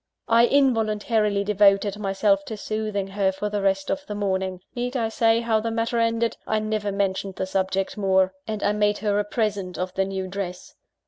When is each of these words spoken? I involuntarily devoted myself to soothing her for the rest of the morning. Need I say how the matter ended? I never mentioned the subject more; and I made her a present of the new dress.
I 0.27 0.47
involuntarily 0.47 1.43
devoted 1.43 1.99
myself 1.99 2.43
to 2.45 2.57
soothing 2.57 3.05
her 3.09 3.31
for 3.31 3.49
the 3.49 3.61
rest 3.61 3.91
of 3.91 4.03
the 4.07 4.15
morning. 4.15 4.61
Need 4.75 4.97
I 4.97 5.09
say 5.09 5.41
how 5.41 5.59
the 5.59 5.69
matter 5.69 5.99
ended? 5.99 6.37
I 6.47 6.57
never 6.57 6.91
mentioned 6.91 7.35
the 7.35 7.45
subject 7.45 7.95
more; 7.99 8.33
and 8.47 8.63
I 8.63 8.71
made 8.71 8.97
her 9.05 9.19
a 9.19 9.23
present 9.23 9.77
of 9.77 9.93
the 9.93 10.05
new 10.05 10.27
dress. 10.27 10.73